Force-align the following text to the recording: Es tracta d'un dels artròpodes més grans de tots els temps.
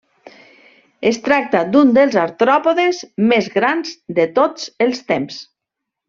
Es 1.09 1.17
tracta 1.27 1.59
d'un 1.75 1.91
dels 1.99 2.17
artròpodes 2.23 3.01
més 3.33 3.49
grans 3.61 3.91
de 4.21 4.25
tots 4.39 4.65
els 4.87 5.03
temps. 5.13 5.37